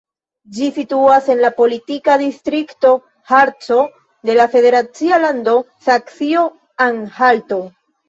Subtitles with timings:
[0.53, 2.95] Ĝi situas en la politika distrikto
[3.35, 3.79] Harco
[4.31, 5.57] de la federacia lando
[5.93, 7.67] Saksio-Anhalto.